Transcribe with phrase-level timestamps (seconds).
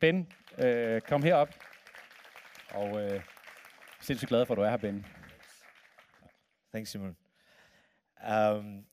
[0.00, 1.54] Ben, øh, kom herop.
[2.70, 3.20] Og øh,
[4.00, 5.06] sindssygt glad for, at du er her, Ben.
[6.72, 7.16] Thanks, Simon.
[8.26, 8.84] Um,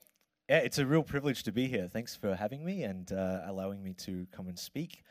[0.49, 1.87] yeah, it's a real privilege to be here.
[1.87, 5.03] Thanks for having me and uh, allowing me to come and speak.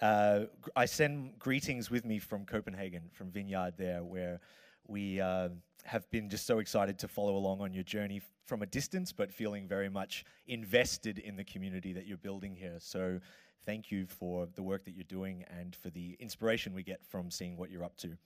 [0.00, 4.40] Uh, I send greetings with me from Copenhagen, from Vineyard there, where
[4.86, 5.48] we uh,
[5.84, 9.32] have been just so excited to follow along on your journey from a distance, but
[9.32, 12.76] feeling very much invested in the community that you're building here.
[12.78, 13.20] So
[13.64, 17.30] thank you for the work that you're doing and for the inspiration we get from
[17.30, 18.16] seeing what you're up to.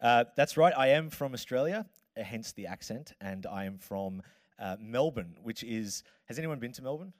[0.00, 1.86] Uh, that's right, I am from Australia,
[2.18, 4.22] uh, hence the accent, and I am from
[4.58, 6.02] uh, Melbourne, which is.
[6.26, 7.12] Has anyone been to Melbourne?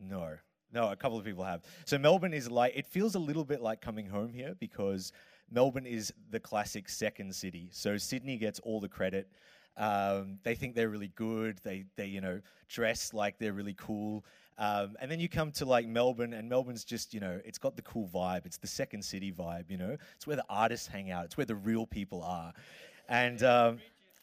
[0.00, 0.36] No.
[0.72, 1.62] No, a couple of people have.
[1.84, 5.12] So Melbourne is like it feels a little bit like coming home here because
[5.50, 7.68] Melbourne is the classic second city.
[7.72, 9.28] So Sydney gets all the credit.
[9.76, 11.60] Um, they think they're really good.
[11.62, 14.24] They they you know dress like they're really cool.
[14.58, 17.76] Um, and then you come to like Melbourne, and Melbourne's just you know it's got
[17.76, 18.46] the cool vibe.
[18.46, 19.70] It's the second city vibe.
[19.70, 21.26] You know, it's where the artists hang out.
[21.26, 22.52] It's where the real people are.
[23.08, 23.78] And um,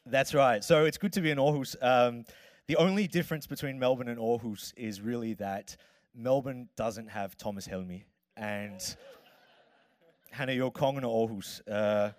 [0.06, 0.64] that's right.
[0.64, 1.76] So it's good to be in Aarhus.
[1.82, 2.26] Um,
[2.68, 5.76] the only difference between Melbourne and Aarhus is really that
[6.16, 8.04] Melbourne doesn't have Thomas Helmig.
[8.36, 8.80] And
[10.32, 11.62] Hannah, jo kongen Aarhus.
[11.70, 12.12] Uh,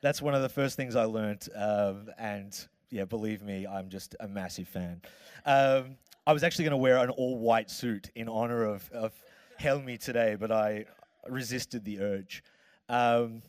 [0.00, 1.48] that's one of the first things I learned.
[1.54, 2.56] Um, and
[2.90, 5.02] yeah, believe me, I'm just a massive fan.
[5.46, 9.12] Um, I was actually going to wear an all white suit in honor of, of
[9.60, 10.84] Helmig today, but I
[11.28, 12.44] resisted the urge.
[12.88, 13.42] Um,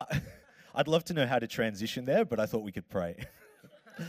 [0.74, 3.16] I'd love to know how to transition there, but I thought we could pray.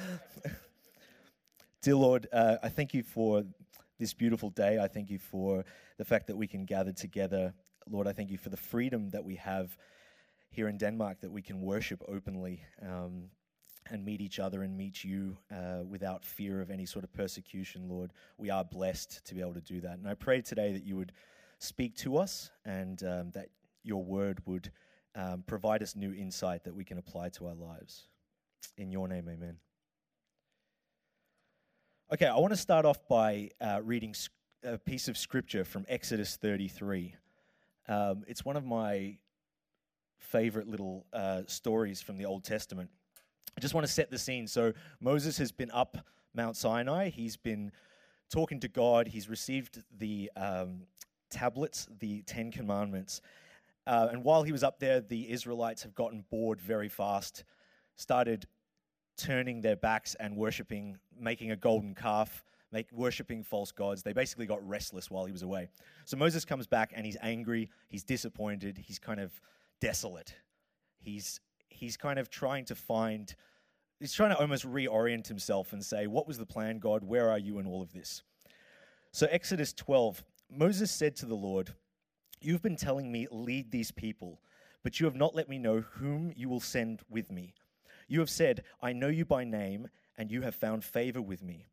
[1.82, 3.44] Dear Lord, uh, I thank you for
[3.98, 4.80] this beautiful day.
[4.80, 5.66] I thank you for
[5.98, 7.54] the fact that we can gather together.
[7.90, 9.78] Lord, I thank you for the freedom that we have
[10.50, 13.26] here in Denmark that we can worship openly um,
[13.90, 17.90] and meet each other and meet you uh, without fear of any sort of persecution,
[17.90, 18.12] Lord.
[18.38, 19.98] We are blessed to be able to do that.
[19.98, 21.12] And I pray today that you would
[21.60, 23.50] speak to us and um, that
[23.84, 24.72] your word would
[25.16, 28.08] um, provide us new insight that we can apply to our lives.
[28.78, 29.58] In your name, amen.
[32.12, 34.16] Okay, I want to start off by uh, reading
[34.64, 37.16] a piece of scripture from Exodus 33.
[37.88, 39.18] Um, it's one of my
[40.18, 42.89] favorite little uh, stories from the Old Testament.
[43.58, 44.48] I just want to set the scene.
[44.48, 45.98] So, Moses has been up
[46.33, 47.71] Mount Sinai, he's been
[48.30, 50.83] talking to God, he's received the um,
[51.30, 53.21] tablets, the Ten Commandments.
[53.88, 57.43] Uh, and while he was up there, the Israelites have gotten bored very fast,
[57.95, 58.45] started
[59.17, 64.04] turning their backs and worshiping, making a golden calf, make, worshiping false gods.
[64.04, 65.70] They basically got restless while he was away.
[66.05, 69.32] So Moses comes back and he's angry, he's disappointed, he's kind of
[69.82, 70.36] desolate.
[70.99, 71.39] He's,
[71.70, 73.34] he's kind of trying to find,
[74.00, 77.04] he's trying to almost reorient himself and say, What was the plan, God?
[77.04, 78.24] Where are you in all of this?
[79.12, 81.74] So, Exodus 12, Moses said to the Lord,
[82.42, 84.40] You've been telling me, lead these people,
[84.84, 87.54] but you have not let me know whom you will send with me.
[88.08, 91.68] You have said, I know you by name, and you have found favor with me.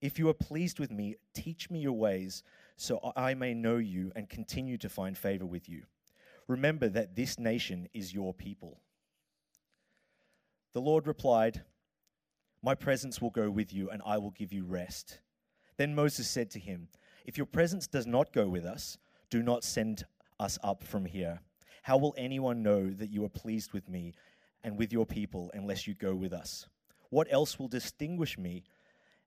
[0.00, 2.42] If you are pleased with me, teach me your ways,
[2.76, 5.82] so I may know you and continue to find favor with you.
[6.48, 8.80] Remember that this nation is your people.
[10.72, 11.62] The Lord replied,
[12.62, 15.18] My presence will go with you, and I will give you rest.
[15.76, 16.88] Then Moses said to him,
[17.24, 18.98] If your presence does not go with us,
[19.30, 20.04] do not send
[20.38, 21.40] us up from here.
[21.82, 24.14] How will anyone know that you are pleased with me
[24.62, 26.68] and with your people unless you go with us?
[27.08, 28.64] What else will distinguish me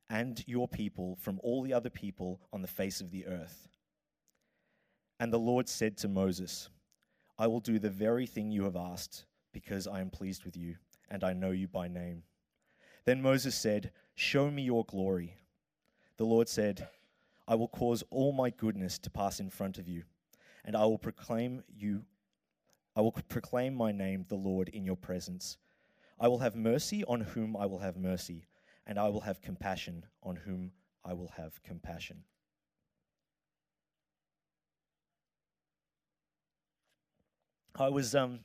[0.09, 3.67] and your people from all the other people on the face of the earth?
[5.19, 6.69] And the Lord said to Moses,
[7.37, 10.75] I will do the very thing you have asked, because I am pleased with you,
[11.13, 12.23] and I know you by name.
[13.05, 15.35] Then Moses said, Show me your glory.
[16.17, 16.89] The Lord said,
[17.47, 20.03] I will cause all my goodness to pass in front of you,
[20.65, 22.03] and I will proclaim you
[22.95, 25.57] I will proclaim my name, the Lord, in your presence.
[26.19, 28.45] I will have mercy on whom I will have mercy,
[28.85, 30.73] and I will have compassion on whom
[31.03, 32.23] I will have compassion.
[37.75, 38.41] I was um,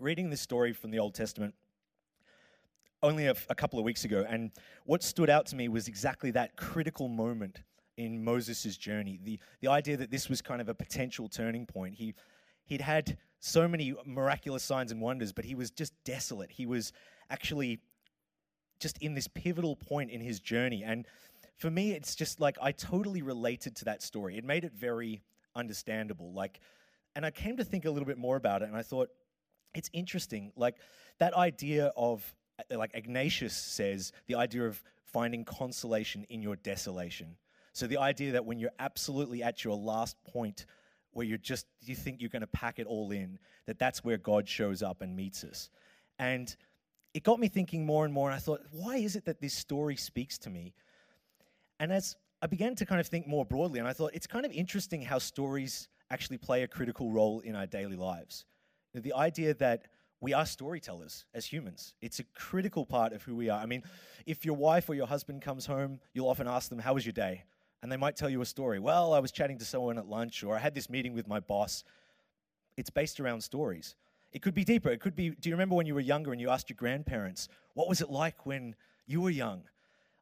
[0.00, 1.54] reading this story from the Old Testament
[3.02, 4.50] only a, couple of weeks ago, and
[4.84, 7.60] what stood out to me was exactly that critical moment
[7.96, 9.18] in Moses' journey.
[9.22, 11.94] The, the idea that this was kind of a potential turning point.
[11.94, 12.14] He,
[12.64, 16.50] he'd had so many miraculous signs and wonders, but he was just desolate.
[16.50, 16.92] He was
[17.30, 17.80] actually
[18.80, 20.82] just in this pivotal point in his journey.
[20.84, 21.06] And
[21.56, 24.36] for me, it's just like I totally related to that story.
[24.36, 25.22] It made it very
[25.54, 26.32] understandable.
[26.32, 26.60] Like,
[27.14, 29.08] and I came to think a little bit more about it, and I thought
[29.74, 30.52] it's interesting.
[30.56, 30.76] Like
[31.18, 37.36] that idea of, Uh, like Ignatius says, the idea of finding consolation in your desolation.
[37.72, 40.66] So the idea that when you're absolutely at your last point
[41.12, 44.18] where you're just, you think you're going to pack it all in, that that's where
[44.18, 45.70] God shows up and meets us.
[46.18, 46.54] And
[47.14, 49.54] it got me thinking more and more, and I thought, why is it that this
[49.54, 50.74] story speaks to me?
[51.80, 54.44] And as I began to kind of think more broadly, and I thought it's kind
[54.44, 58.44] of interesting how stories actually play a critical role in our daily lives.
[58.94, 59.86] The idea that
[60.26, 61.94] we are storytellers as humans.
[62.02, 63.60] It's a critical part of who we are.
[63.60, 63.84] I mean,
[64.26, 67.12] if your wife or your husband comes home, you'll often ask them, How was your
[67.12, 67.44] day?
[67.80, 68.80] And they might tell you a story.
[68.80, 71.38] Well, I was chatting to someone at lunch, or I had this meeting with my
[71.38, 71.84] boss.
[72.76, 73.94] It's based around stories.
[74.32, 74.88] It could be deeper.
[74.88, 77.48] It could be Do you remember when you were younger and you asked your grandparents,
[77.74, 78.74] What was it like when
[79.06, 79.62] you were young?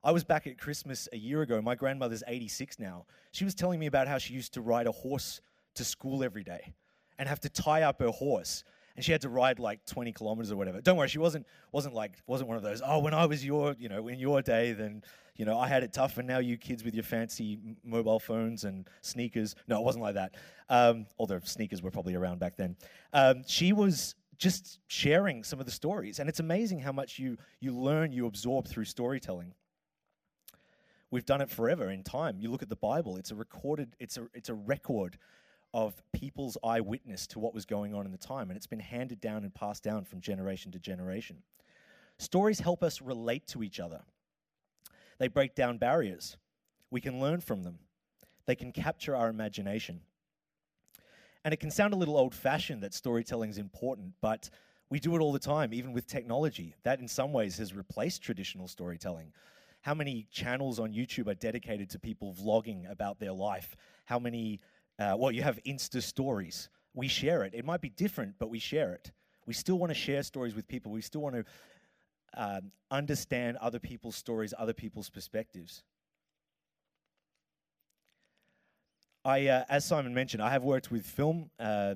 [0.03, 1.63] I was back at Christmas a year ago.
[1.63, 3.07] My grandmother's 86 now.
[3.33, 5.41] She was telling me about how she used to ride a horse
[5.77, 6.75] to school every day
[7.19, 8.65] and have to tie up her horse
[8.97, 10.81] and she had to ride like 20 kilometers or whatever.
[10.81, 12.81] Don't worry, she wasn't wasn't like wasn't one of those.
[12.85, 15.03] Oh, when I was your you know in your day, then
[15.37, 18.65] you know I had it tough, and now you kids with your fancy mobile phones
[18.65, 19.55] and sneakers.
[19.67, 20.35] No, it wasn't like that.
[20.69, 22.77] Um, although sneakers were probably around back then.
[23.13, 27.37] Um, she was just sharing some of the stories, and it's amazing how much you
[27.61, 29.55] you learn, you absorb through storytelling.
[31.11, 32.39] We've done it forever in time.
[32.41, 35.19] You look at the Bible; it's a recorded, it's a it's a record
[35.75, 39.21] of people's eyewitness to what was going on in the time, and it's been handed
[39.21, 41.43] down and passed down from generation to generation.
[42.17, 44.01] Stories help us relate to each other,
[45.19, 46.37] they break down barriers.
[46.91, 47.81] We can learn from them,
[48.47, 50.01] they can capture our imagination.
[51.45, 54.49] And it can sound a little old fashioned that storytelling is important, but
[54.89, 56.75] we do it all the time, even with technology.
[56.85, 59.33] That, in some ways, has replaced traditional storytelling.
[59.83, 63.77] How many channels on YouTube are dedicated to people vlogging about their life?
[64.07, 64.61] How many
[64.99, 66.69] uh, well, you have Insta stories.
[66.95, 67.55] We share it.
[67.55, 69.13] It might be different, but we share it.
[69.47, 70.93] We still want to share stories with people.
[70.93, 71.45] We still want to
[72.37, 75.83] um, understand other people's stories, other people's perspectives.
[79.25, 81.95] I, uh, as Simon mentioned, I have worked with film uh,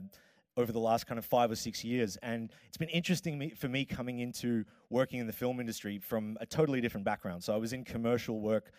[0.56, 3.68] over the last kind of five or six years, and it's been interesting me, for
[3.68, 7.44] me coming into working in the film industry from a totally different background.
[7.44, 8.72] So I was in commercial work,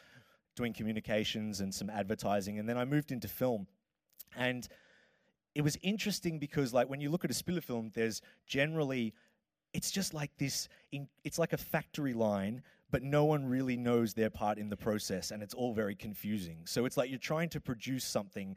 [0.56, 3.68] doing communications and some advertising, and then I moved into film.
[4.36, 4.68] And
[5.56, 9.14] it was interesting because, like, when you look at a Spiller film, there's generally,
[9.74, 10.70] it's just like this,
[11.24, 12.62] it's like a factory line,
[12.92, 16.60] but no one really knows their part in the process, and it's all very confusing.
[16.66, 18.56] So it's like you're trying to produce something,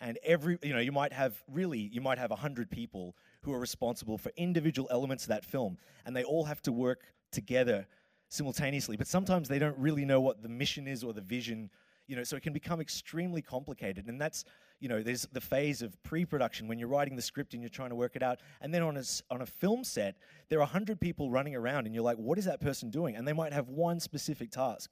[0.00, 3.60] and every, you know, you might have really, you might have 100 people who are
[3.60, 7.86] responsible for individual elements of that film, and they all have to work together
[8.28, 11.70] simultaneously, but sometimes they don't really know what the mission is or the vision,
[12.06, 14.44] you know, so it can become extremely complicated, and that's
[14.80, 17.90] you know, there's the phase of pre-production when you're writing the script and you're trying
[17.90, 18.40] to work it out.
[18.60, 20.16] And then on a, on a film set,
[20.48, 23.16] there are 100 people running around and you're like, what is that person doing?
[23.16, 24.90] And they might have one specific task.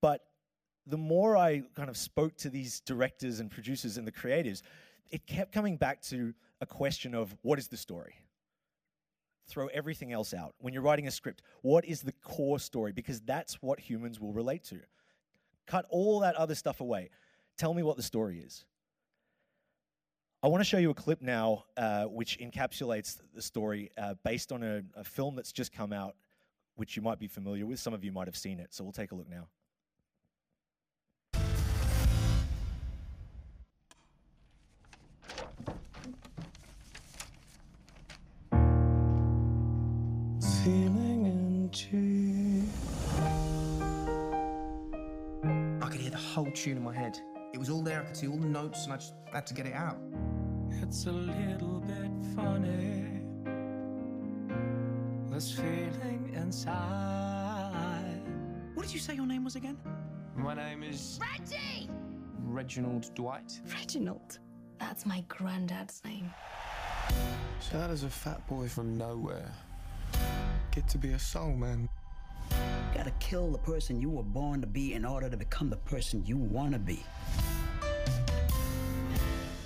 [0.00, 0.22] But
[0.86, 4.62] the more I kind of spoke to these directors and producers and the creatives,
[5.10, 8.14] it kept coming back to a question of what is the story?
[9.48, 10.54] Throw everything else out.
[10.58, 12.92] When you're writing a script, what is the core story?
[12.92, 14.80] Because that's what humans will relate to.
[15.66, 17.10] Cut all that other stuff away.
[17.58, 18.64] Tell me what the story is.
[20.42, 24.52] I want to show you a clip now uh, which encapsulates the story uh, based
[24.52, 26.14] on a, a film that's just come out,
[26.76, 27.80] which you might be familiar with.
[27.80, 29.48] Some of you might have seen it, so we'll take a look now.
[46.36, 47.18] Whole tune in my head.
[47.54, 49.54] It was all there, I could see all the notes, and I just had to
[49.54, 49.96] get it out.
[50.82, 53.22] It's a little bit funny.
[55.30, 58.20] This feeling inside.
[58.74, 59.78] What did you say your name was again?
[60.36, 61.88] My name is Reggie!
[62.42, 63.58] Reginald Dwight.
[63.72, 64.38] Reginald.
[64.78, 66.30] That's my granddad's name.
[67.60, 69.50] So how does a fat boy from nowhere
[70.70, 71.88] get to be a soul man?
[72.50, 72.56] You
[72.94, 76.22] gotta kill the person you were born to be in order to become the person
[76.26, 77.02] you wanna be.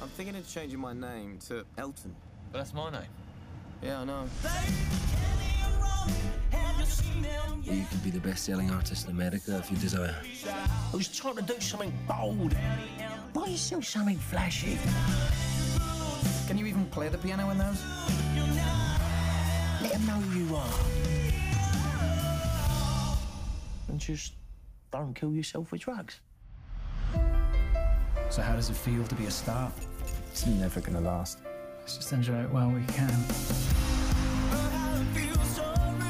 [0.00, 2.14] I'm thinking of changing my name to Elton.
[2.52, 3.02] But that's my name.
[3.82, 4.28] Yeah, I know.
[7.62, 10.14] You could be the best-selling artist in America if you desire.
[10.92, 12.54] I was trying to do something bold.
[13.32, 14.78] Why you still something flashy?
[16.47, 17.85] Can you even play the piano in those?
[19.82, 20.75] Let them know who you are.
[23.88, 24.32] And just
[24.90, 26.20] don't kill yourself with drugs.
[28.30, 29.73] So how does it feel to be a star?
[30.30, 31.38] It's never gonna last.
[31.80, 33.11] Let's just enjoy it while we can.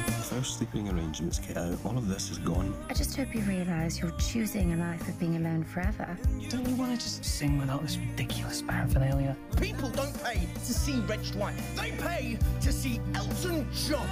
[0.07, 2.73] If our sleeping arrangements get out, all of this is gone.
[2.89, 6.17] I just hope you realise you're choosing a life of being alone forever.
[6.49, 9.35] Don't we want to just sing without this ridiculous paraphernalia?
[9.59, 11.55] People don't pay to see Reg Dwight.
[11.75, 14.07] They pay to see Elton John.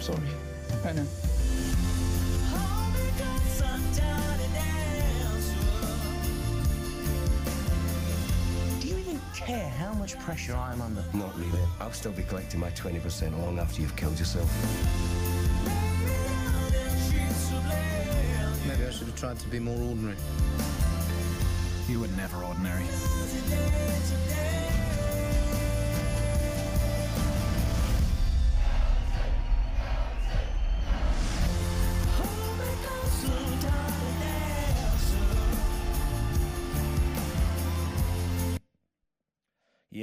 [0.00, 0.18] Sorry.
[0.84, 1.06] I know.
[9.46, 11.04] Care how much pressure I'm under?
[11.14, 11.60] Not really.
[11.78, 14.50] I'll still be collecting my 20% long after you've killed yourself.
[18.66, 20.16] Maybe I should have tried to be more ordinary.
[21.88, 22.82] You were never ordinary.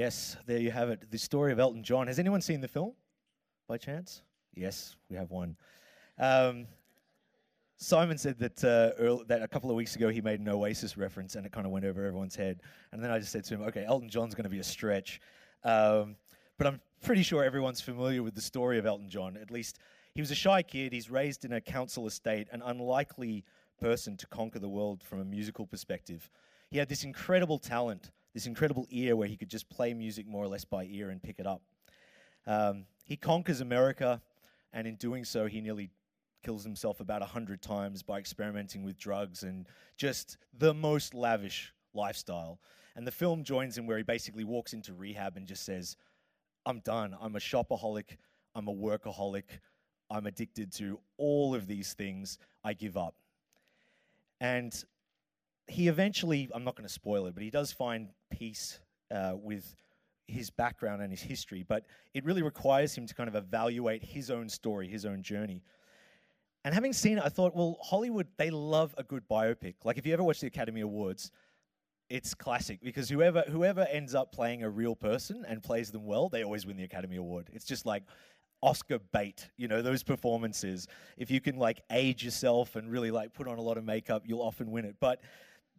[0.04, 1.10] Yes, there you have it.
[1.12, 2.08] The story of Elton John.
[2.08, 2.92] Has anyone seen the film
[3.70, 4.22] by chance?
[4.54, 5.56] Yes, we have one.
[6.20, 6.68] Um,
[7.78, 10.98] Simon said that, uh, earl- that a couple of weeks ago he made an Oasis
[10.98, 12.60] reference and it kind of went over everyone's head.
[12.92, 15.22] And then I just said to him, okay, Elton John's going to be a stretch.
[15.64, 16.18] Um,
[16.58, 19.38] but I'm pretty sure everyone's familiar with the story of Elton John.
[19.38, 19.80] At least
[20.16, 20.92] he was a shy kid.
[20.92, 23.46] He's raised in a council estate, an unlikely
[23.80, 26.30] person to conquer the world from a musical perspective.
[26.72, 30.44] He had this incredible talent, this incredible ear where he could just play music more
[30.44, 31.62] or less by ear and pick it up.
[32.48, 34.22] Um, he conquers America,
[34.74, 35.90] and in doing so, he nearly
[36.44, 41.74] kills himself about a hundred times by experimenting with drugs and just the most lavish
[41.94, 42.60] lifestyle.
[42.96, 45.96] And the film joins him where he basically walks into rehab and just says,
[46.66, 47.16] I'm done.
[47.20, 48.18] I'm a shopaholic.
[48.56, 49.60] I'm a workaholic.
[50.10, 52.38] I'm addicted to all of these things.
[52.64, 53.16] I give up.
[54.40, 54.74] And
[55.68, 58.80] he eventually, I'm not going to spoil it, but he does find peace
[59.12, 59.76] uh, with
[60.28, 61.64] his background and his history.
[61.68, 65.64] But it really requires him to kind of evaluate his own story, his own journey.
[66.66, 69.76] And having seen it, I thought, well, Hollywood, they love a good biopic.
[69.84, 71.32] Like if you ever watch the Academy Awards,
[72.10, 76.30] it's classic because whoever whoever ends up playing a real person and plays them well,
[76.30, 77.50] they always win the Academy Award.
[77.52, 78.04] It's just like
[78.62, 80.88] Oscar bait, you know, those performances.
[81.18, 84.24] If you can like age yourself and really like put on a lot of makeup,
[84.26, 84.96] you'll often win it.
[85.00, 85.22] But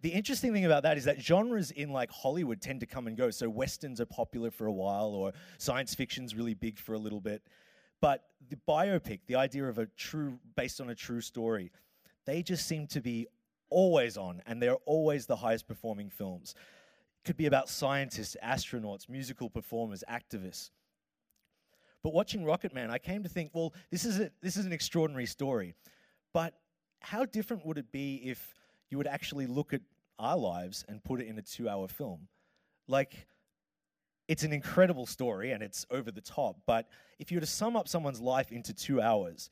[0.03, 3.17] the interesting thing about that is that genres in like Hollywood tend to come and
[3.17, 3.31] go.
[3.31, 7.21] So westerns are popular for a while, or science fiction's really big for a little
[7.21, 7.43] bit.
[8.01, 11.73] But the biopic, the idea of a true, based on a true story,
[12.27, 13.27] they just seem to be
[13.71, 16.55] always on, and they're always the highest performing films.
[16.57, 20.71] It could be about scientists, astronauts, musical performers, activists.
[22.03, 25.25] But watching Rocketman, I came to think, well, this is a, this is an extraordinary
[25.25, 25.75] story,
[26.35, 26.55] but
[27.01, 28.55] how different would it be if
[28.91, 29.81] you would actually look at
[30.19, 32.29] our lives and put it in a two-hour film?
[32.87, 33.26] Like,
[34.29, 36.88] it's an incredible story and it's over the top, but
[37.19, 39.50] if you were to sum up someone's life into two hours,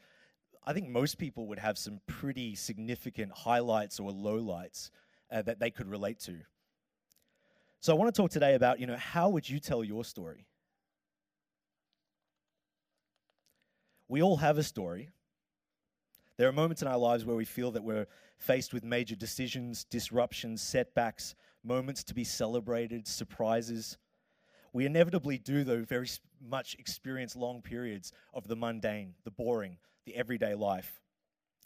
[0.65, 4.91] I think most people would have some pretty significant highlights or lowlights
[5.31, 6.39] uh, that they could relate to.
[7.81, 10.47] So I want to talk today about, you know, how would you tell your story?
[14.09, 15.11] We all have a story.
[16.37, 18.07] There are moments in our lives where we feel that we're
[18.43, 23.99] faced with major decisions, disruptions, setbacks, moments to be celebrated, surprises.
[24.73, 26.09] We inevitably do, though, very
[26.41, 31.01] much experience long periods of the mundane, the boring, the everyday life.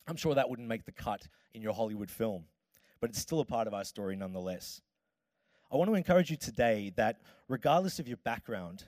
[0.06, 2.45] I'm sure that wouldn't make the cut in your Hollywood film,
[3.00, 4.83] but it's still a part of our story nonetheless.
[5.73, 8.85] I want to encourage you today that regardless of your background,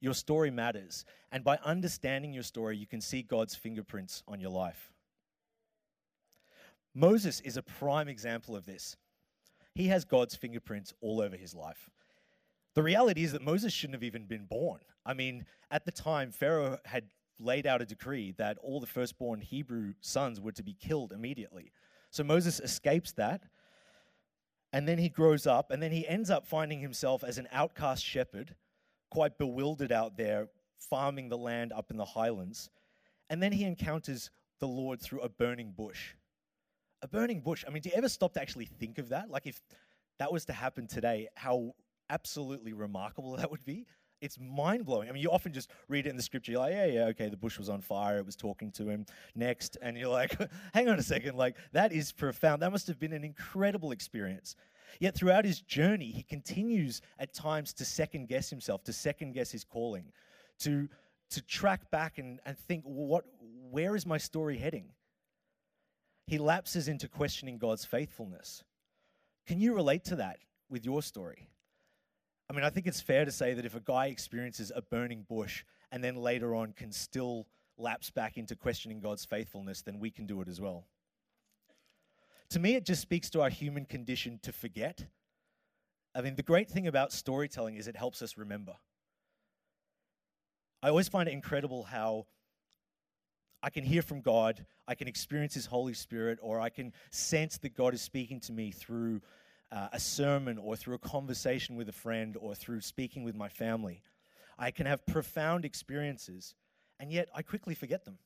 [0.00, 1.04] your story matters.
[1.30, 4.90] And by understanding your story, you can see God's fingerprints on your life.
[6.96, 8.96] Moses is a prime example of this.
[9.74, 11.90] He has God's fingerprints all over his life.
[12.74, 14.80] The reality is that Moses shouldn't have even been born.
[15.04, 17.04] I mean, at the time, Pharaoh had
[17.38, 21.70] laid out a decree that all the firstborn Hebrew sons were to be killed immediately.
[22.10, 23.42] So Moses escapes that,
[24.72, 28.02] and then he grows up, and then he ends up finding himself as an outcast
[28.02, 28.54] shepherd,
[29.10, 30.48] quite bewildered out there,
[30.78, 32.70] farming the land up in the highlands.
[33.28, 36.14] And then he encounters the Lord through a burning bush.
[37.02, 37.64] A burning bush.
[37.66, 39.30] I mean, do you ever stop to actually think of that?
[39.30, 39.60] Like, if
[40.18, 41.74] that was to happen today, how
[42.10, 43.86] absolutely remarkable that would be.
[44.22, 45.10] It's mind blowing.
[45.10, 46.52] I mean, you often just read it in the scripture.
[46.52, 48.16] You're like, yeah, yeah, okay, the bush was on fire.
[48.16, 49.76] It was talking to him next.
[49.82, 50.34] And you're like,
[50.74, 51.36] hang on a second.
[51.36, 52.62] Like, that is profound.
[52.62, 54.56] That must have been an incredible experience.
[55.00, 59.50] Yet throughout his journey, he continues at times to second guess himself, to second guess
[59.50, 60.06] his calling,
[60.60, 60.88] to,
[61.30, 63.24] to track back and, and think, what,
[63.70, 64.86] where is my story heading?
[66.26, 68.64] He lapses into questioning God's faithfulness.
[69.46, 71.48] Can you relate to that with your story?
[72.50, 75.24] I mean, I think it's fair to say that if a guy experiences a burning
[75.28, 77.46] bush and then later on can still
[77.78, 80.86] lapse back into questioning God's faithfulness, then we can do it as well.
[82.50, 85.06] To me, it just speaks to our human condition to forget.
[86.14, 88.74] I mean, the great thing about storytelling is it helps us remember.
[90.82, 92.26] I always find it incredible how
[93.66, 97.58] I can hear from God, I can experience His Holy Spirit, or I can sense
[97.58, 99.20] that God is speaking to me through
[99.72, 103.48] uh, a sermon or through a conversation with a friend or through speaking with my
[103.48, 104.02] family.
[104.56, 106.54] I can have profound experiences,
[107.00, 108.18] and yet I quickly forget them.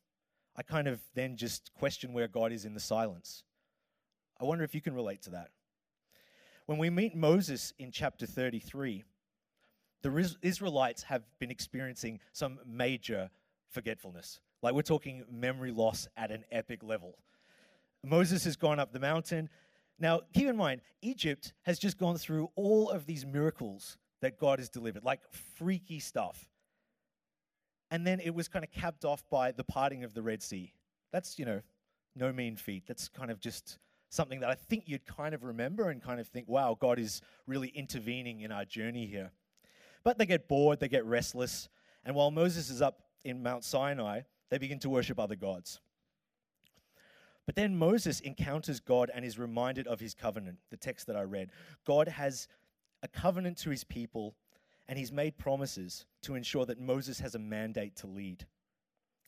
[0.59, 3.43] I kind of then just question where God is in the silence.
[4.39, 5.49] I wonder if you can relate to that.
[6.67, 9.05] When we meet Moses in chapter 33,
[10.03, 13.31] the Israelites have been experiencing some major
[13.71, 14.41] forgetfulness.
[14.63, 17.19] Like we're talking memory loss at an epic level.
[18.05, 19.49] Moses has gone up the mountain.
[19.99, 24.59] Now, keep in mind, Egypt has just gone through all of these miracles that God
[24.59, 25.21] has delivered, like
[25.57, 26.49] freaky stuff.
[27.91, 30.73] And then it was kind of capped off by the parting of the Red Sea.
[31.13, 31.61] That's, you know,
[32.15, 32.85] no mean feat.
[32.87, 33.79] That's kind of just
[34.11, 37.21] something that I think you'd kind of remember and kind of think, wow, God is
[37.47, 39.33] really intervening in our journey here.
[40.03, 41.69] But they get bored, they get restless,
[42.05, 45.81] and while Moses is up in Mount Sinai, they begin to worship other gods.
[47.47, 51.23] But then Moses encounters God and is reminded of his covenant, the text that I
[51.23, 51.51] read.
[51.85, 52.47] God has
[53.03, 54.37] a covenant to his people,
[54.89, 58.47] and he's made promises to ensure that Moses has a mandate to lead.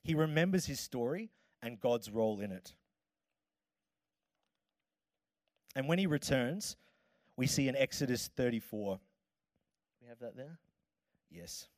[0.05, 1.31] He remembers his story
[1.63, 2.75] and God's role in it.
[5.75, 6.77] And when he returns,
[7.37, 9.01] we see in Exodus 34.
[10.03, 10.59] We have that there?
[11.31, 11.69] Yes.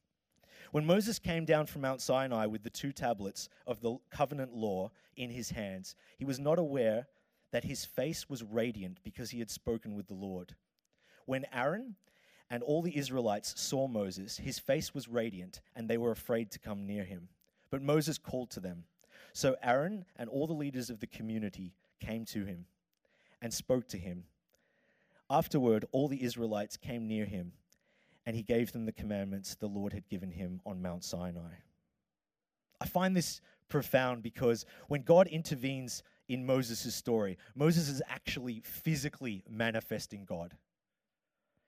[0.74, 4.90] When Moses came down from Mount Sinai with the two tablets of the covenant law
[5.16, 7.06] in his hands, he was not aware
[7.52, 10.56] that his face was radiant because he had spoken with the Lord.
[11.26, 11.94] When Aaron
[12.50, 16.58] and all the Israelites saw Moses, his face was radiant, and they were afraid to
[16.58, 17.28] come near him.
[17.70, 18.82] But Moses called to them.
[19.32, 22.66] So Aaron and all the leaders of the community came to him
[23.40, 24.24] and spoke to him.
[25.30, 27.52] Afterward, all the Israelites came near him
[28.26, 31.54] and he gave them the commandments the Lord had given him on Mount Sinai.
[32.80, 39.44] I find this profound because when God intervenes in Moses' story, Moses is actually physically
[39.48, 40.56] manifesting God.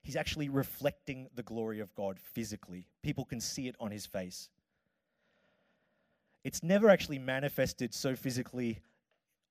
[0.02, 2.86] He's actually reflecting the glory of God physically.
[3.02, 4.48] People can see it on his face.
[6.44, 8.80] It's never actually manifested so physically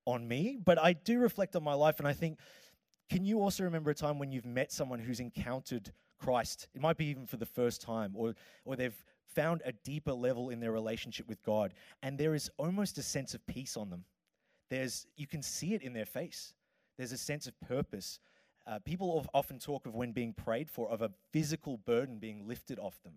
[0.06, 2.38] on me, but I do reflect on my life and I think,
[3.10, 6.68] can you also remember a time when you've met someone who's encountered Christ.
[6.74, 10.50] It might be even for the first time, or, or they've found a deeper level
[10.50, 14.04] in their relationship with God, and there is almost a sense of peace on them.
[14.70, 16.54] There's, you can see it in their face.
[16.96, 18.18] There's a sense of purpose.
[18.66, 22.78] Uh, people often talk of when being prayed for, of a physical burden being lifted
[22.78, 23.14] off them.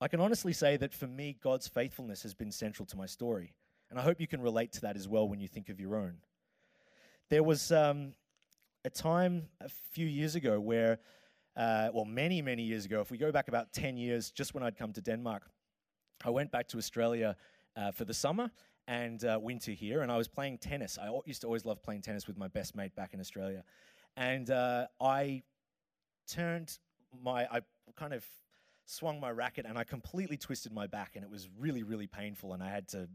[0.00, 3.54] I can honestly say that for me, God's faithfulness has been central to my story.
[3.88, 5.96] And I hope you can relate to that as well when you think of your
[5.96, 6.14] own.
[7.30, 8.14] There was um,
[8.84, 10.98] a time a few years ago where,
[11.56, 14.62] uh, well, many, many years ago, if we go back about 10 years, just when
[14.62, 15.48] I'd come to Denmark,
[16.24, 17.36] I went back to Australia
[17.76, 18.50] uh, for the summer
[18.88, 20.98] and uh, winter here, and I was playing tennis.
[20.98, 23.62] I used to always love playing tennis with my best mate back in Australia.
[24.16, 25.42] And uh, I
[26.28, 26.78] turned
[27.22, 27.60] my, I
[27.96, 28.26] kind of
[28.84, 32.52] swung my racket and I completely twisted my back, and it was really, really painful,
[32.52, 33.08] and I had to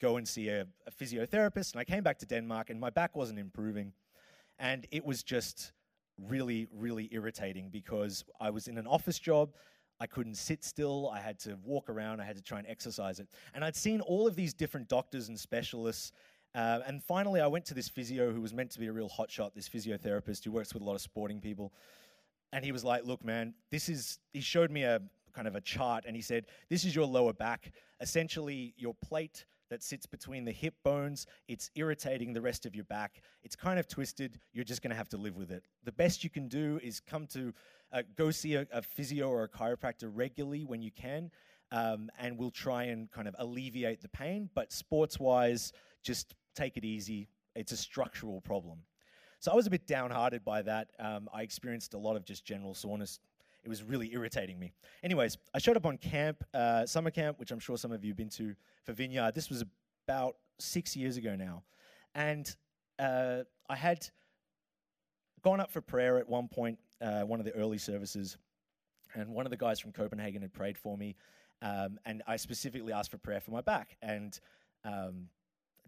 [0.00, 1.72] go and see a, a physiotherapist.
[1.72, 3.92] And I came back to Denmark, and my back wasn't improving.
[4.58, 5.72] And it was just
[6.18, 9.50] really, really irritating because I was in an office job.
[10.00, 11.10] I couldn't sit still.
[11.12, 12.20] I had to walk around.
[12.20, 13.28] I had to try and exercise it.
[13.54, 16.12] And I'd seen all of these different doctors and specialists.
[16.54, 19.08] Uh, and finally, I went to this physio who was meant to be a real
[19.08, 21.72] hotshot, this physiotherapist who works with a lot of sporting people.
[22.52, 25.00] And he was like, Look, man, this is, he showed me a
[25.34, 27.72] kind of a chart and he said, This is your lower back.
[28.00, 31.26] Essentially, your plate that sits between the hip bones.
[31.48, 33.22] It's irritating the rest of your back.
[33.42, 34.38] It's kind of twisted.
[34.52, 35.64] You're just going to have to live with it.
[35.84, 37.52] The best you can do is come to
[37.92, 41.30] uh, go see a, a, physio or a chiropractor regularly when you can,
[41.70, 44.50] um, and we'll try and kind of alleviate the pain.
[44.54, 47.28] But sports wise, just take it easy.
[47.54, 48.80] It's a structural problem.
[49.38, 50.88] So I was a bit downhearted by that.
[50.98, 53.20] Um, I experienced a lot of just general soreness
[53.66, 54.72] it was really irritating me.
[55.02, 58.10] Anyways, I showed up on camp, uh, summer camp, which I'm sure some of you
[58.10, 59.34] have been to for Vineyard.
[59.34, 59.64] This was
[60.06, 61.64] about six years ago now.
[62.14, 62.54] And
[63.00, 64.08] uh, I had
[65.42, 68.38] gone up for prayer at one point, uh, one of the early services,
[69.14, 71.16] and one of the guys from Copenhagen had prayed for me.
[71.60, 74.38] Um, and I specifically asked for prayer for my back and
[74.84, 75.26] um,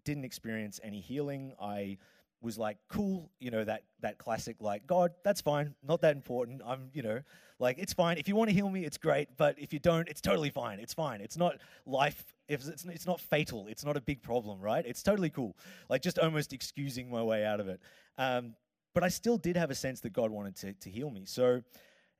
[0.05, 1.53] didn't experience any healing.
[1.63, 1.99] I
[2.41, 6.63] was like, cool, you know, that, that classic, like, God, that's fine, not that important.
[6.65, 7.21] I'm, you know,
[7.59, 8.19] like, it's fine.
[8.19, 9.29] If you want to heal me, it's great.
[9.37, 10.79] But if you don't, it's totally fine.
[10.79, 11.21] It's fine.
[11.21, 13.67] It's not life, if it's, it's not fatal.
[13.67, 14.85] It's not a big problem, right?
[14.87, 15.57] It's totally cool.
[15.89, 17.81] Like, just almost excusing my way out of it.
[18.17, 18.55] Um,
[18.95, 21.25] but I still did have a sense that God wanted to, to heal me.
[21.25, 21.63] So,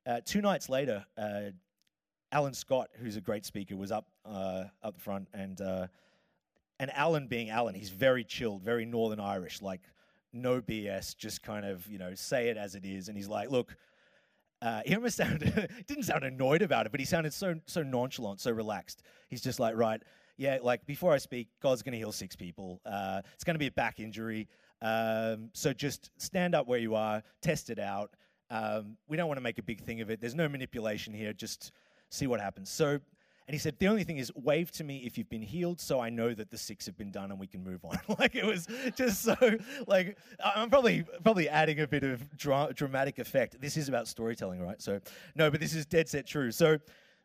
[0.05, 1.51] uh, two nights later, uh,
[2.31, 5.87] Alan Scott, who's a great speaker, was up uh, up front, and uh,
[6.79, 9.81] and Alan, being Alan, he's very chilled, very Northern Irish, like
[10.33, 13.07] no BS, just kind of you know say it as it is.
[13.07, 13.75] And he's like, look,
[14.61, 18.39] uh, he almost sounded didn't sound annoyed about it, but he sounded so so nonchalant,
[18.39, 19.03] so relaxed.
[19.29, 20.01] He's just like, right,
[20.37, 22.81] yeah, like before I speak, God's going to heal six people.
[22.85, 24.47] Uh, it's going to be a back injury,
[24.81, 28.11] um, so just stand up where you are, test it out.
[28.51, 30.19] Um, we don't want to make a big thing of it.
[30.19, 31.33] There's no manipulation here.
[31.33, 31.71] Just
[32.09, 32.69] see what happens.
[32.69, 32.99] So,
[33.49, 35.99] and he said, the only thing is, wave to me if you've been healed, so
[35.99, 37.97] I know that the six have been done and we can move on.
[38.19, 39.35] like it was just so,
[39.87, 43.59] like I'm probably probably adding a bit of dra- dramatic effect.
[43.59, 44.79] This is about storytelling, right?
[44.79, 44.99] So,
[45.33, 46.51] no, but this is dead set true.
[46.51, 46.77] So,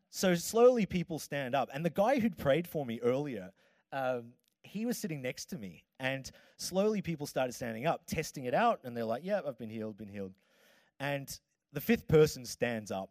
[0.09, 3.51] so slowly people stand up, and the guy who'd prayed for me earlier.
[3.93, 4.33] Um,
[4.63, 8.81] he was sitting next to me, and slowly people started standing up, testing it out,
[8.85, 10.33] and they're like, "Yeah, I've been healed, been healed."
[10.99, 11.39] And
[11.75, 13.11] the fifth person stands up,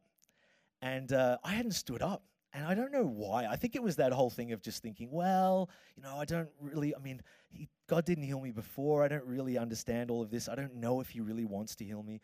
[0.81, 2.23] and uh, I hadn't stood up.
[2.53, 3.45] And I don't know why.
[3.45, 6.49] I think it was that whole thing of just thinking, well, you know, I don't
[6.61, 9.03] really, I mean, he, God didn't heal me before.
[9.03, 10.47] I don't really understand all of this.
[10.47, 12.21] I don't know if He really wants to heal me.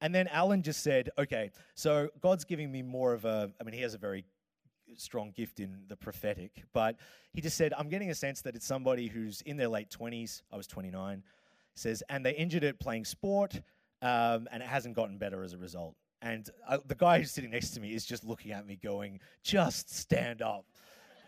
[0.00, 3.74] And then Alan just said, okay, so God's giving me more of a, I mean,
[3.74, 4.24] He has a very
[4.96, 6.96] strong gift in the prophetic, but
[7.32, 10.42] he just said, I'm getting a sense that it's somebody who's in their late 20s.
[10.52, 11.22] I was 29.
[11.74, 13.54] Says, and they injured it playing sport,
[14.02, 15.94] um, and it hasn't gotten better as a result.
[16.22, 19.20] And uh, the guy who's sitting next to me is just looking at me, going,
[19.42, 20.64] "Just stand up."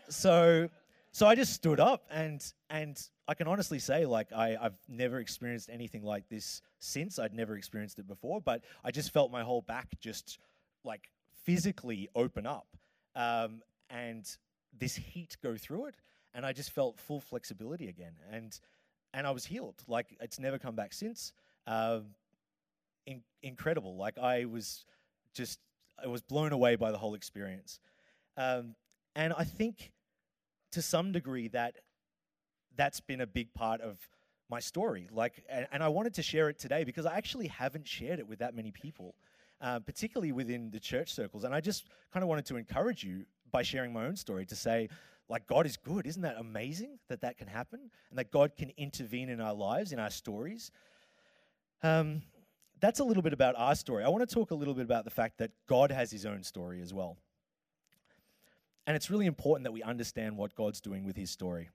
[0.09, 0.69] so,
[1.11, 5.19] so I just stood up, and and I can honestly say, like, I, I've never
[5.19, 7.19] experienced anything like this since.
[7.19, 10.39] I'd never experienced it before, but I just felt my whole back just
[10.85, 11.09] like
[11.43, 12.67] physically open up,
[13.15, 14.25] um, and
[14.77, 15.95] this heat go through it,
[16.33, 18.57] and I just felt full flexibility again, and
[19.13, 19.83] and I was healed.
[19.87, 21.33] Like it's never come back since.
[21.67, 22.05] Um,
[23.05, 23.95] in, incredible.
[23.95, 24.85] Like I was
[25.33, 25.59] just,
[26.03, 27.79] I was blown away by the whole experience.
[28.37, 28.75] Um,
[29.15, 29.91] and I think
[30.71, 31.75] to some degree that
[32.75, 33.97] that's been a big part of
[34.49, 35.07] my story.
[35.11, 38.27] Like, and, and I wanted to share it today because I actually haven't shared it
[38.27, 39.15] with that many people,
[39.61, 41.43] uh, particularly within the church circles.
[41.43, 44.55] And I just kind of wanted to encourage you by sharing my own story to
[44.55, 44.89] say,
[45.27, 46.05] like, God is good.
[46.05, 47.89] Isn't that amazing that that can happen?
[48.09, 50.71] And that God can intervene in our lives, in our stories.
[51.81, 52.21] Um,
[52.79, 54.03] that's a little bit about our story.
[54.03, 56.43] I want to talk a little bit about the fact that God has his own
[56.43, 57.17] story as well.
[58.87, 61.69] And it's really important that we understand what God's doing with his story.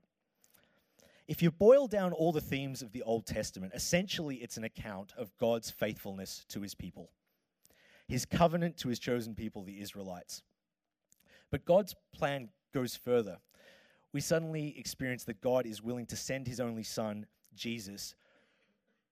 [1.27, 5.13] If you boil down all the themes of the Old Testament, essentially it's an account
[5.17, 7.11] of God's faithfulness to his people,
[8.09, 10.43] his covenant to his chosen people, the Israelites.
[11.51, 13.39] But God's plan goes further.
[14.13, 18.15] We suddenly experience that God is willing to send his only son, Jesus,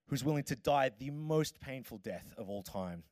[0.09, 3.03] who's willing to die the most painful death of all time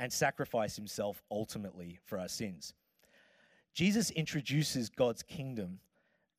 [0.00, 2.74] and sacrifice himself ultimately for our sins.
[3.72, 5.78] Jesus introduces God's kingdom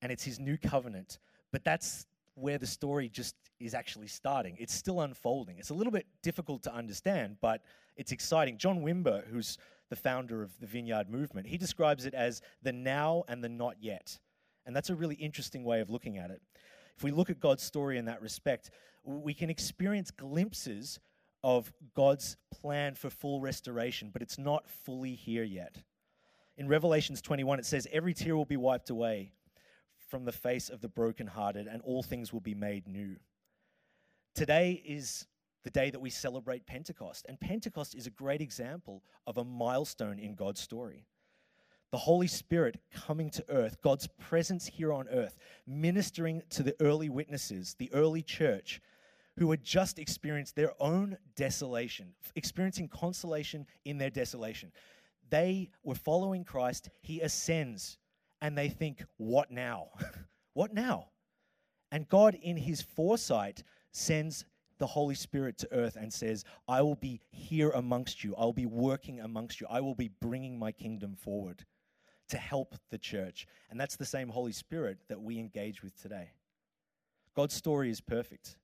[0.02, 1.20] and it's his new covenant,
[1.52, 4.58] but that's where the story just is actually starting.
[4.60, 5.58] It's still unfolding.
[5.58, 7.62] It's a little bit difficult to understand, but
[7.96, 8.58] it's exciting.
[8.58, 9.58] John Wimber, who's
[9.90, 13.76] the founder of the Vineyard Movement, he describes it as the now and the not
[13.80, 14.20] yet.
[14.66, 16.42] And that's a really interesting way of looking at it.
[16.98, 18.72] If we look at God's story in that respect,
[19.06, 21.00] we can experience glimpses
[21.44, 25.78] of God's plan for full restoration, but it's not fully here yet.
[26.58, 29.32] In Revelations 21, it says, Every tear will be wiped away
[30.10, 33.16] from the face of the brokenhearted, and all things will be made new.
[34.34, 35.28] Today is
[35.64, 40.20] the day that we celebrate Pentecost, and Pentecost is a great example of a milestone
[40.20, 41.06] in God's story
[41.96, 47.08] the Holy Spirit coming to earth, God's presence here on earth, ministering to the early
[47.08, 48.82] witnesses, the early church,
[49.38, 54.72] who had just experienced their own desolation, experiencing consolation in their desolation.
[55.30, 57.98] They were following Christ, He ascends,
[58.42, 59.90] and they think, What now?
[60.54, 61.10] what now?
[61.92, 64.46] And God, in His foresight, sends
[64.78, 68.36] the Holy Spirit to earth and says, I will be here amongst you.
[68.38, 69.68] I'll be working amongst you.
[69.70, 71.66] I will be bringing my kingdom forward
[72.30, 73.48] to help the church.
[73.70, 76.32] And that's the same Holy Spirit that we engage with today.
[77.36, 78.58] God's story is perfect.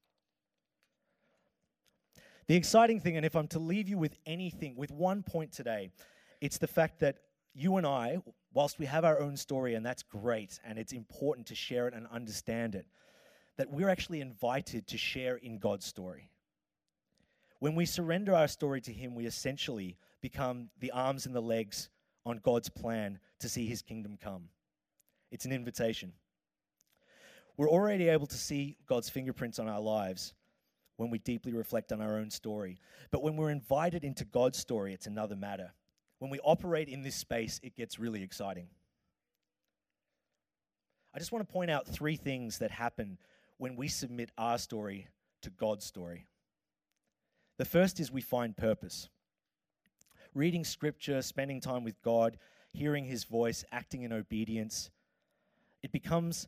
[2.51, 5.89] The exciting thing, and if I'm to leave you with anything, with one point today,
[6.41, 7.19] it's the fact that
[7.53, 8.17] you and I,
[8.53, 11.93] whilst we have our own story, and that's great, and it's important to share it
[11.93, 12.85] and understand it,
[13.55, 16.29] that we're actually invited to share in God's story.
[17.59, 21.87] When we surrender our story to Him, we essentially become the arms and the legs
[22.25, 24.49] on God's plan to see His kingdom come.
[25.31, 26.11] It's an invitation.
[27.55, 30.33] We're already able to see God's fingerprints on our lives
[31.01, 32.77] when we deeply reflect on our own story.
[33.09, 35.73] But when we're invited into God's story, it's another matter.
[36.19, 38.67] When we operate in this space, it gets really exciting.
[41.11, 43.17] I just want to point out three things that happen
[43.57, 45.07] when we submit our story
[45.41, 46.27] to God's story.
[47.57, 49.09] The first is we find purpose.
[50.35, 52.37] Reading scripture, spending time with God,
[52.73, 54.91] hearing his voice, acting in obedience,
[55.81, 56.47] it becomes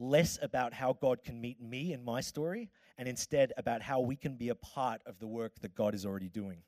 [0.00, 4.16] less about how God can meet me in my story and instead about how we
[4.16, 6.62] can be a part of the work that God is already doing.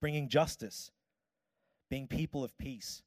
[0.00, 0.90] Bringing justice,
[1.90, 3.02] being people of peace,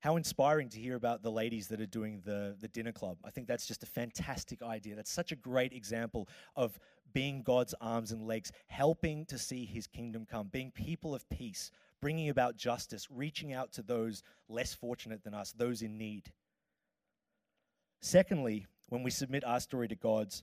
[0.00, 3.18] how inspiring to hear about the ladies that are doing the, the dinner club.
[3.24, 4.94] I think that's just a fantastic idea.
[4.94, 6.78] That's such a great example of
[7.12, 11.70] being God's arms and legs, helping to see his kingdom come, being people of peace,
[12.00, 16.32] bringing about justice, reaching out to those less fortunate than us, those in need.
[18.00, 20.42] Secondly, when we submit our story to God's,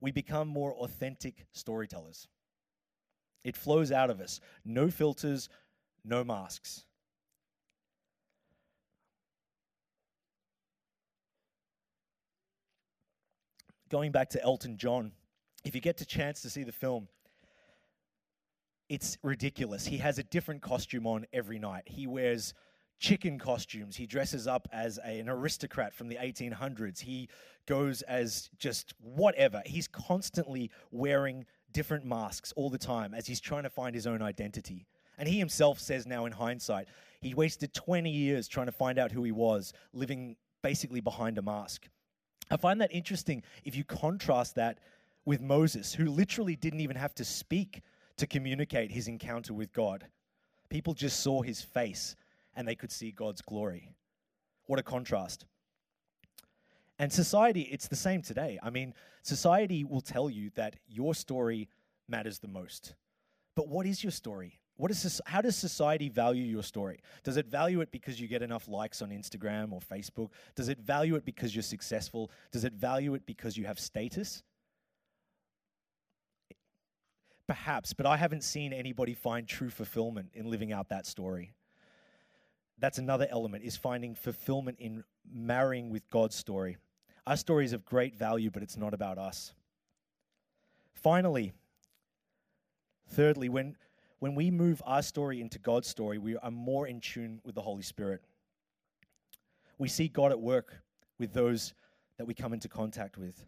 [0.00, 2.28] we become more authentic storytellers.
[3.44, 4.40] It flows out of us.
[4.64, 5.48] No filters,
[6.04, 6.84] no masks.
[13.94, 15.12] going back to Elton John,
[15.64, 17.06] if you get the chance to see the film,
[18.88, 19.86] it's ridiculous.
[19.86, 21.84] He has a different costume on every night.
[21.86, 22.54] He wears
[23.04, 23.96] chicken costumes.
[23.96, 27.00] He dresses up as a, an aristocrat from the 1800s.
[27.00, 27.28] He
[27.66, 29.62] goes as just whatever.
[29.66, 34.22] He's constantly wearing different masks all the time as he's trying to find his own
[34.22, 34.86] identity.
[35.18, 36.88] And he himself says now in hindsight,
[37.20, 41.42] he wasted 20 years trying to find out who he was, living basically behind a
[41.42, 41.86] mask.
[42.50, 44.78] I find that interesting if you contrast that
[45.26, 47.82] with Moses, who literally didn't even have to speak
[48.16, 50.06] to communicate his encounter with God.
[50.70, 52.16] People just saw his face
[52.56, 53.90] and they could see God's glory.
[54.66, 55.44] What a contrast.
[56.98, 58.58] And society, it's the same today.
[58.62, 61.68] I mean, society will tell you that your story
[62.08, 62.94] matters the most.
[63.56, 64.60] But what is your story?
[64.76, 67.00] What is this, how does society value your story?
[67.22, 70.30] Does it value it because you get enough likes on Instagram or Facebook?
[70.56, 72.30] Does it value it because you're successful?
[72.50, 74.42] Does it value it because you have status?
[77.46, 81.52] Perhaps, but I haven't seen anybody find true fulfillment in living out that story.
[82.78, 86.76] That's another element is finding fulfillment in marrying with God's story.
[87.26, 89.54] Our story is of great value, but it's not about us.
[90.92, 91.52] Finally,
[93.08, 93.76] thirdly, when
[94.24, 97.60] when we move our story into God's story, we are more in tune with the
[97.60, 98.22] Holy Spirit.
[99.76, 100.80] We see God at work
[101.18, 101.74] with those
[102.16, 103.44] that we come into contact with.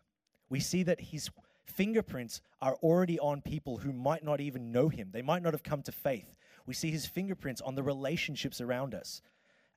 [0.51, 1.31] We see that His
[1.65, 5.63] fingerprints are already on people who might not even know Him, they might not have
[5.63, 6.37] come to faith.
[6.67, 9.23] We see His fingerprints on the relationships around us,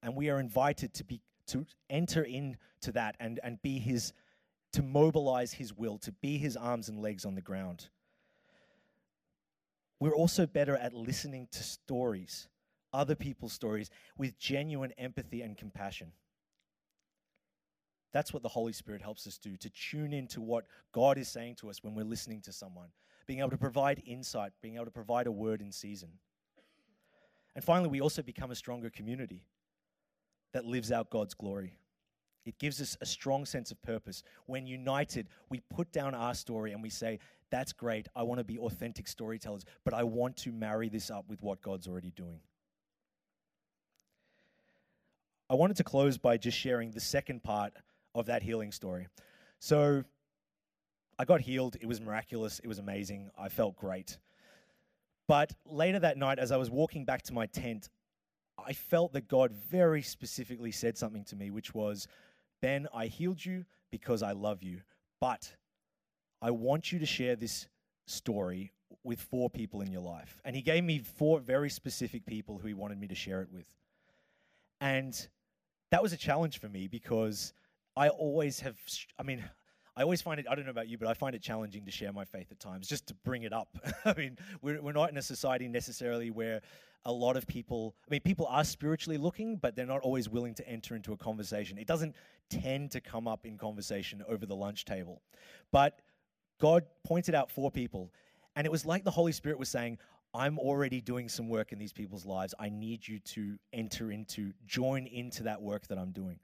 [0.02, 4.13] and we are invited to be to enter into that and, and be his
[4.71, 7.89] to mobilize his will, to be his arms and legs on the ground
[9.99, 12.47] we're also better at listening to stories,
[12.93, 16.12] other people's stories, with genuine empathy and compassion.
[18.12, 21.56] That's what the Holy Spirit helps us do, to tune into what God is saying
[21.56, 22.88] to us when we're listening to someone,
[23.28, 26.10] being able to provide insight, being able to provide a word in season.
[27.55, 29.43] And finally, we also become a stronger community
[30.53, 31.73] that lives out God's glory.
[32.45, 34.23] It gives us a strong sense of purpose.
[34.45, 37.19] When united, we put down our story and we say,
[37.51, 38.07] That's great.
[38.15, 41.62] I want to be authentic storytellers, but I want to marry this up with what
[41.62, 42.39] God's already doing.
[45.49, 47.73] I wanted to close by just sharing the second part
[48.15, 49.07] of that healing story.
[49.59, 50.03] So,
[51.17, 51.75] I got healed.
[51.81, 52.59] It was miraculous.
[52.59, 53.29] It was amazing.
[53.38, 54.17] I felt great.
[55.29, 57.87] But later that night, as I was walking back to my tent,
[58.57, 62.07] I felt that God very specifically said something to me, which was,
[62.63, 64.81] Ben, I healed you because I love you,
[65.21, 65.55] but
[66.41, 67.67] I want you to share this
[68.07, 70.41] story with four people in your life.
[70.43, 73.49] And he gave me four very specific people who he wanted me to share it
[73.53, 73.67] with.
[74.81, 75.15] And
[75.91, 77.53] that was a challenge for me because
[77.95, 78.77] I always have,
[79.19, 79.43] I mean,
[79.99, 81.91] I always find it, I don't know about you, but I find it challenging to
[81.91, 83.77] share my faith at times, just to bring it up.
[84.05, 86.62] I mean, we're, we're not in a society necessarily where
[87.03, 90.55] a lot of people, I mean, people are spiritually looking, but they're not always willing
[90.55, 91.77] to enter into a conversation.
[91.77, 92.15] It doesn't
[92.49, 95.21] tend to come up in conversation over the lunch table.
[95.73, 95.99] But
[96.62, 98.13] God pointed out four people,
[98.55, 99.97] and it was like the Holy Spirit was saying,
[100.33, 102.53] I'm already doing some work in these people's lives.
[102.57, 106.39] I need you to enter into, join into that work that I'm doing.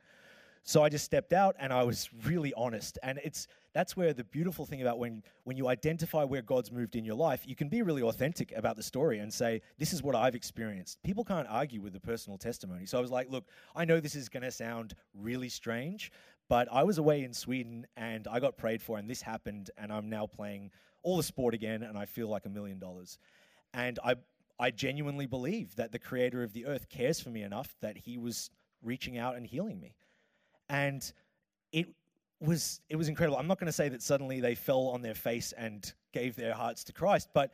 [0.67, 2.97] So I just stepped out and I was really honest.
[3.03, 6.95] And it's that's where the beautiful thing about when when you identify where God's moved
[6.95, 10.01] in your life, you can be really authentic about the story and say, "This is
[10.01, 12.87] what I've experienced." People can't argue with the personal testimony.
[12.87, 16.11] So I was like, "Look, I know this is going to sound really strange,
[16.49, 19.93] but I was away in Sweden and I got prayed for and this happened and
[19.93, 20.71] I'm now playing
[21.03, 23.19] all the sport again and I feel like a million dollars."
[23.75, 24.15] And I
[24.59, 28.17] I genuinely believe that the creator of the earth cares for me enough that he
[28.17, 28.49] was
[28.81, 29.95] reaching out and healing me
[30.69, 31.11] and
[31.71, 31.87] it
[32.39, 33.37] was it was incredible.
[33.37, 36.53] I'm not going to say that suddenly they fell on their face and gave their
[36.53, 37.51] hearts to Christ, but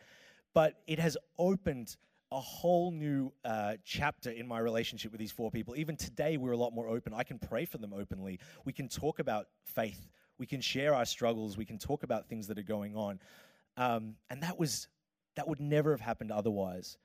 [0.54, 1.95] but it has opened
[2.32, 5.76] a whole new uh, chapter in my relationship with these four people.
[5.76, 7.13] Even today, we're a lot more open.
[7.13, 8.39] I can pray for them openly.
[8.63, 10.10] We can talk about faith.
[10.38, 11.58] We can share our struggles.
[11.58, 13.19] We can talk about things that are going on,
[13.78, 14.88] um, and that was
[15.36, 16.97] that would never have happened otherwise.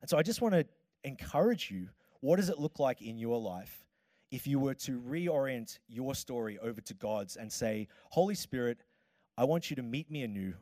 [0.00, 0.66] And so, I just want to
[1.04, 1.88] encourage you.
[2.20, 3.82] What does it look like in your life
[4.30, 8.78] if you were to reorient your story over to God's and say, Holy Spirit,
[9.36, 10.54] I want you to meet me anew.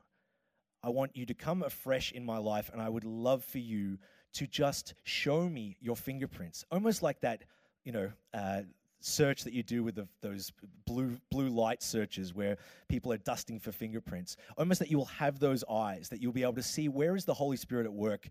[0.83, 3.99] I want you to come afresh in my life, and I would love for you
[4.35, 7.43] to just show me your fingerprints, almost like that,
[7.85, 8.63] you know, uh,
[9.01, 10.53] search that you do with the, those
[10.85, 12.57] blue blue light searches where
[12.89, 14.37] people are dusting for fingerprints.
[14.57, 17.25] Almost that you will have those eyes, that you'll be able to see where is
[17.25, 18.29] the Holy Spirit at work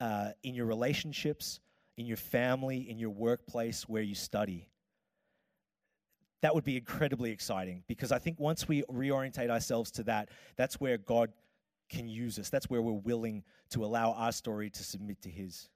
[0.00, 1.60] uh, in your relationships,
[1.96, 4.68] in your family, in your workplace, where you study.
[6.42, 10.80] That would be incredibly exciting because I think once we reorientate ourselves to that, that's
[10.80, 11.32] where God
[11.88, 12.50] can use us.
[12.50, 15.68] That's where we're willing to allow our story to submit to His.